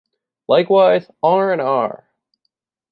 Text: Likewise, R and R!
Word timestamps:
Likewise, 0.47 1.11
R 1.21 1.51
and 1.53 1.61
R! 1.61 2.09